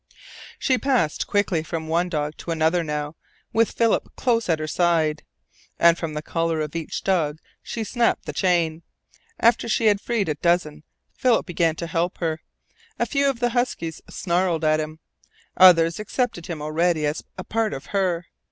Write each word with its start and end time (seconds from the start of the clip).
She 0.57 0.79
passed 0.79 1.27
quickly 1.27 1.61
from 1.61 1.87
one 1.87 2.09
dog 2.09 2.35
to 2.37 2.49
another 2.49 2.83
now, 2.83 3.15
with 3.53 3.69
Philip 3.73 4.15
close 4.15 4.49
at 4.49 4.57
her 4.57 4.65
side, 4.65 5.21
and 5.77 5.95
from 5.95 6.15
the 6.15 6.23
collar 6.23 6.59
of 6.59 6.75
each 6.75 7.03
dog 7.03 7.37
she 7.61 7.83
snapped 7.83 8.25
the 8.25 8.33
chain. 8.33 8.81
After 9.39 9.69
she 9.69 9.85
had 9.85 10.01
freed 10.01 10.27
a 10.27 10.33
dozen, 10.33 10.81
Philip 11.13 11.45
began 11.45 11.75
to 11.75 11.85
help 11.85 12.17
her. 12.17 12.41
A 12.97 13.05
few 13.05 13.29
of 13.29 13.39
the 13.41 13.49
huskies 13.51 14.01
snarled 14.09 14.63
at 14.65 14.79
him. 14.79 14.97
Others 15.57 15.99
accepted 15.99 16.47
him 16.47 16.63
already 16.63 17.05
as 17.05 17.23
a 17.37 17.43
part 17.43 17.71
of 17.71 17.85
her. 17.93 18.25